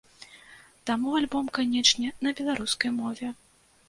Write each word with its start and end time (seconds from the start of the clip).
Таму 0.89 1.11
альбом, 1.19 1.51
канечне, 1.57 2.09
на 2.23 2.31
беларускай 2.39 2.91
мове. 2.97 3.29